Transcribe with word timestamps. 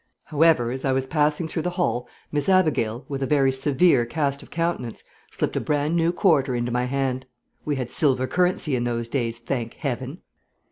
However, 0.25 0.71
as 0.71 0.83
I 0.83 0.93
was 0.93 1.05
passing 1.05 1.47
through 1.47 1.61
the 1.61 1.69
hall, 1.77 2.07
Miss 2.31 2.49
Abigail, 2.49 3.05
with 3.07 3.21
a 3.21 3.27
very 3.27 3.51
severe 3.51 4.03
cast 4.03 4.41
of 4.41 4.49
countenance, 4.49 5.03
slipped 5.29 5.55
a 5.55 5.61
brand 5.61 5.95
new 5.95 6.11
quarter 6.11 6.55
into 6.55 6.71
my 6.71 6.85
hand. 6.85 7.27
We 7.65 7.75
had 7.75 7.91
silver 7.91 8.25
currency 8.25 8.75
in 8.75 8.85
those 8.85 9.07
days, 9.07 9.37
thank 9.37 9.75
Heaven! 9.75 10.21